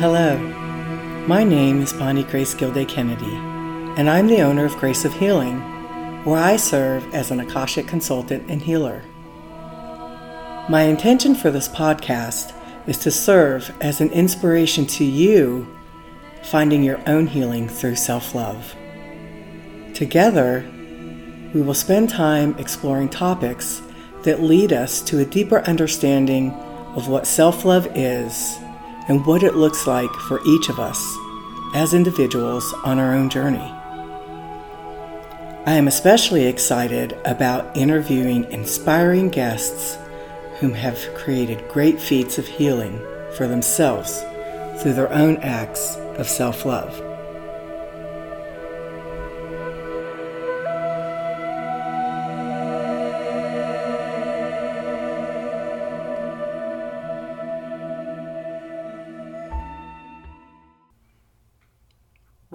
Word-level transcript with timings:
Hello, 0.00 0.38
my 1.26 1.42
name 1.42 1.82
is 1.82 1.92
Bonnie 1.92 2.22
Grace 2.22 2.54
Gilday 2.54 2.84
Kennedy, 2.84 3.34
and 3.96 4.08
I'm 4.08 4.28
the 4.28 4.42
owner 4.42 4.64
of 4.64 4.76
Grace 4.76 5.04
of 5.04 5.12
Healing, 5.12 5.58
where 6.22 6.40
I 6.40 6.54
serve 6.54 7.12
as 7.12 7.32
an 7.32 7.40
Akashic 7.40 7.88
consultant 7.88 8.48
and 8.48 8.62
healer. 8.62 9.02
My 10.68 10.82
intention 10.82 11.34
for 11.34 11.50
this 11.50 11.66
podcast 11.66 12.54
is 12.86 12.98
to 12.98 13.10
serve 13.10 13.74
as 13.80 14.00
an 14.00 14.10
inspiration 14.10 14.86
to 14.86 15.04
you 15.04 15.66
finding 16.44 16.84
your 16.84 17.00
own 17.08 17.26
healing 17.26 17.68
through 17.68 17.96
self 17.96 18.36
love. 18.36 18.76
Together, 19.94 20.64
we 21.52 21.60
will 21.60 21.74
spend 21.74 22.08
time 22.08 22.54
exploring 22.56 23.08
topics 23.08 23.82
that 24.22 24.44
lead 24.44 24.72
us 24.72 25.02
to 25.02 25.18
a 25.18 25.24
deeper 25.24 25.58
understanding 25.62 26.52
of 26.94 27.08
what 27.08 27.26
self 27.26 27.64
love 27.64 27.88
is 27.96 28.60
and 29.08 29.24
what 29.26 29.42
it 29.42 29.56
looks 29.56 29.86
like 29.86 30.12
for 30.12 30.40
each 30.46 30.68
of 30.68 30.78
us 30.78 31.16
as 31.74 31.94
individuals 31.94 32.72
on 32.84 32.98
our 32.98 33.14
own 33.14 33.28
journey. 33.28 33.74
I 35.66 35.74
am 35.74 35.88
especially 35.88 36.46
excited 36.46 37.18
about 37.24 37.76
interviewing 37.76 38.44
inspiring 38.50 39.28
guests 39.28 39.98
whom 40.60 40.72
have 40.72 40.98
created 41.14 41.68
great 41.68 42.00
feats 42.00 42.38
of 42.38 42.46
healing 42.46 42.98
for 43.36 43.46
themselves 43.46 44.22
through 44.80 44.94
their 44.94 45.12
own 45.12 45.36
acts 45.38 45.96
of 46.16 46.28
self 46.28 46.64
love. 46.64 47.07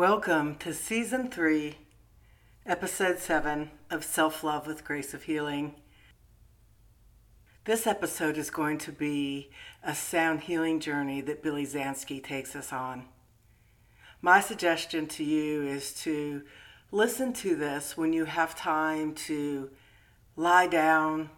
Welcome 0.04 0.56
to 0.56 0.74
Season 0.74 1.32
3, 1.32 1.78
Episode 2.66 3.20
7 3.20 3.72
of 3.90 4.04
Self 4.04 4.44
Love 4.44 4.68
with 4.68 4.84
Grace 4.84 5.14
of 5.14 5.24
Healing. 5.24 5.76
This 7.64 7.88
episode 7.88 8.38
is 8.38 8.50
going 8.50 8.80
to 8.80 8.92
be 8.92 9.50
a 9.82 9.96
sound 9.96 10.42
healing 10.42 10.82
journey 10.82 11.22
that 11.22 11.42
Billy 11.42 11.66
Zansky 11.66 12.22
takes 12.22 12.54
us 12.54 12.74
on. 12.74 13.06
My 14.22 14.42
suggestion 14.42 15.08
to 15.08 15.24
you 15.24 15.64
is 15.64 15.94
to 16.02 16.42
listen 16.92 17.32
to 17.36 17.56
this 17.56 17.96
when 17.96 18.12
you 18.12 18.26
have 18.26 18.58
time 18.58 19.16
to 19.28 19.70
lie 20.36 20.68
down, 20.68 21.30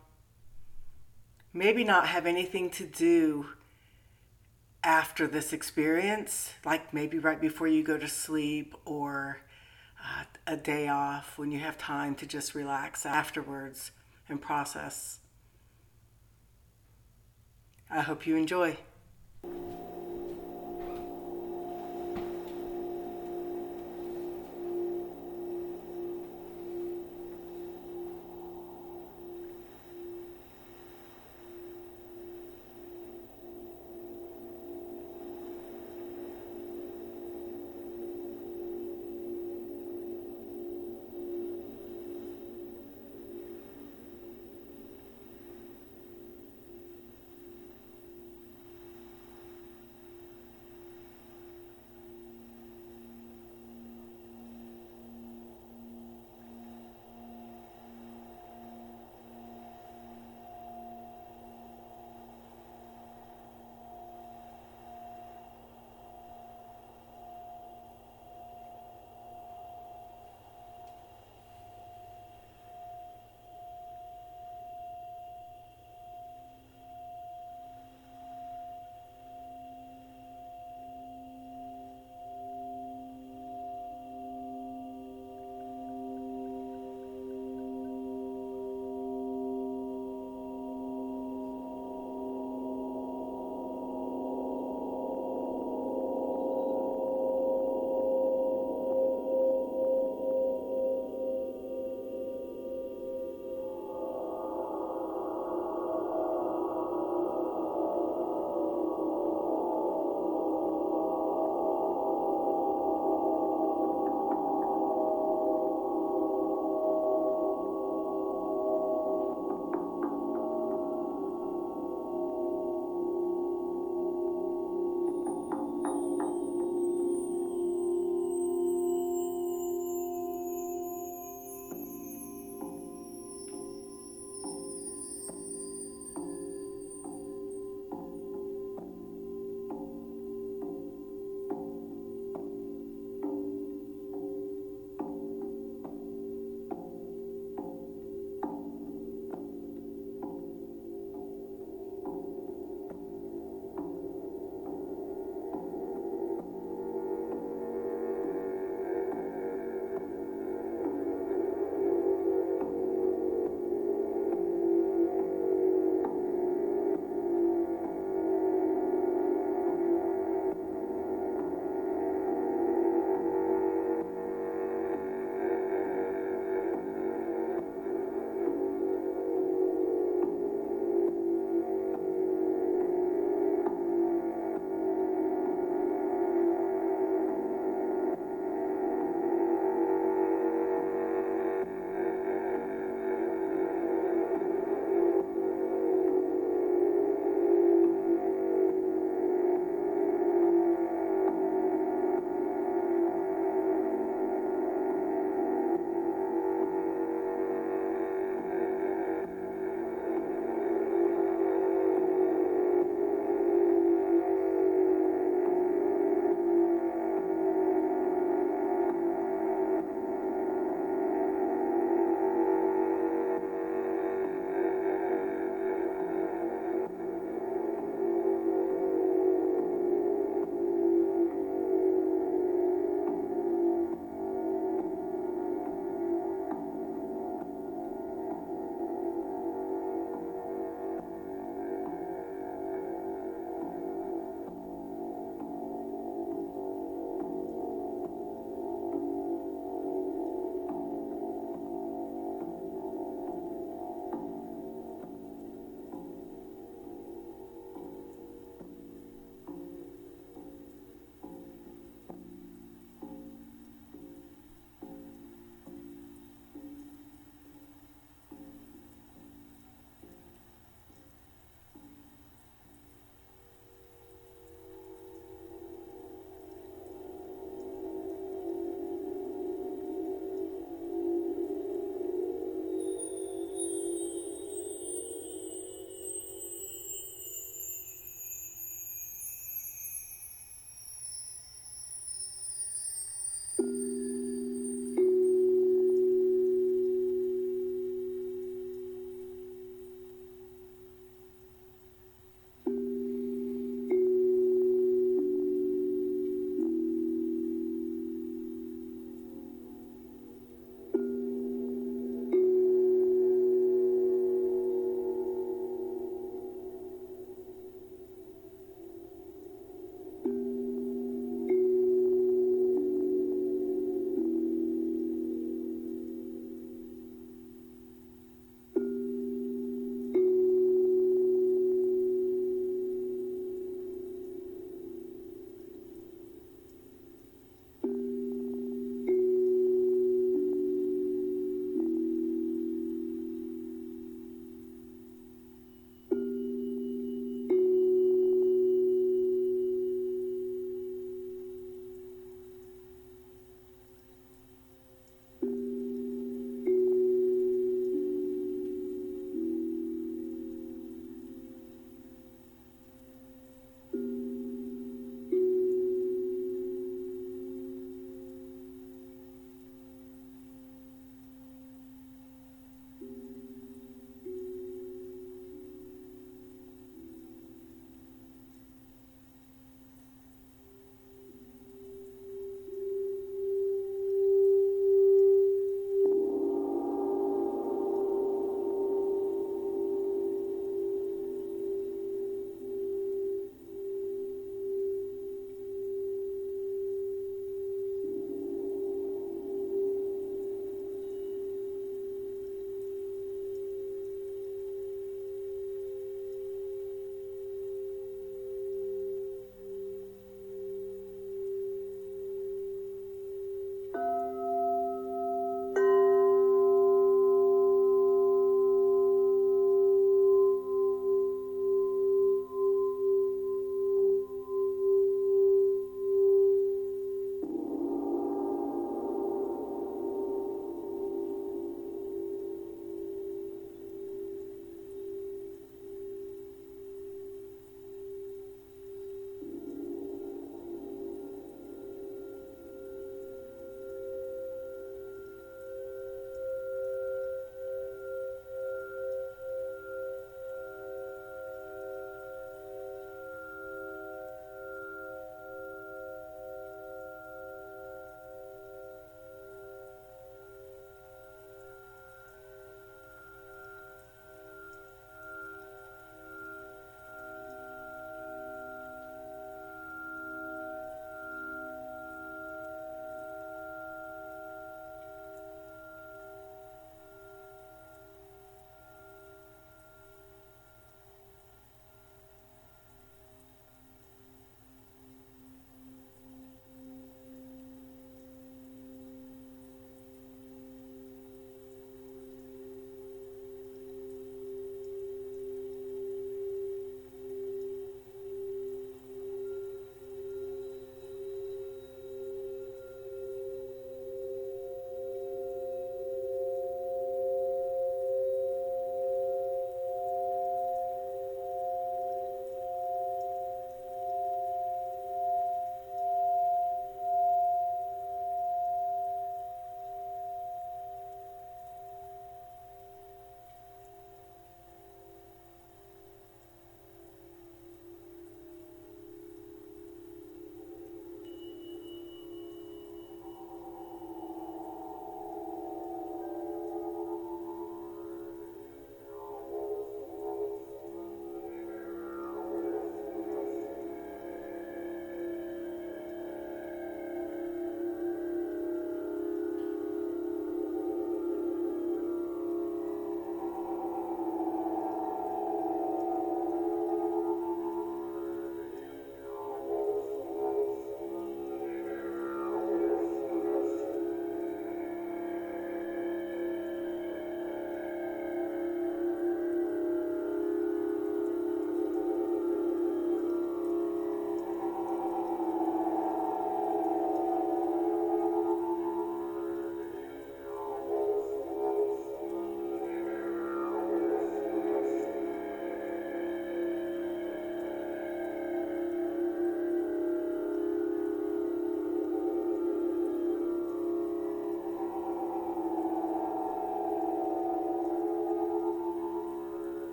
maybe 1.54 1.84
not 1.84 2.08
have 2.08 2.26
anything 2.26 2.72
to 2.72 2.88
do 2.88 3.46
after 4.86 5.28
this 5.28 5.52
experience, 5.52 6.54
like 6.64 6.94
maybe 6.94 7.18
right 7.18 7.42
before 7.42 7.68
you 7.68 7.84
go 7.84 7.98
to 7.98 8.08
sleep 8.08 8.76
or 8.86 9.40
uh, 10.00 10.24
a 10.46 10.56
day 10.56 10.88
off 10.88 11.40
when 11.40 11.52
you 11.52 11.60
have 11.60 11.76
time 11.78 12.14
to 12.14 12.26
just 12.28 12.54
relax 12.54 13.04
afterwards 13.04 13.92
and 14.30 14.40
process. 14.40 15.20
I 17.90 18.02
hope 18.02 18.28
you 18.28 18.36
enjoy. 18.36 18.78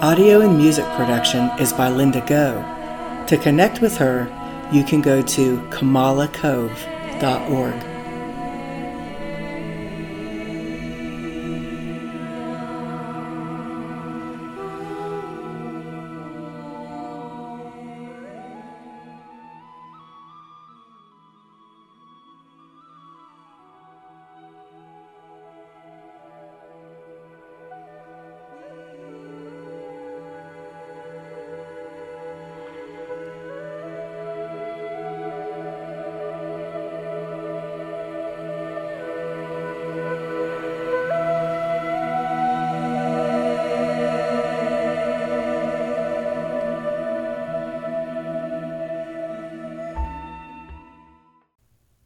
Audio 0.01 0.41
and 0.41 0.57
music 0.59 0.85
production 0.97 1.51
is 1.61 1.73
by 1.73 1.89
Linda 1.91 2.25
Go. 2.27 2.65
To 3.29 3.37
connect 3.37 3.81
with 3.81 3.97
her, 3.99 4.27
you 4.73 4.83
can 4.83 5.01
go 5.03 5.23
to 5.23 5.59
kamalacove.org. 5.71 7.92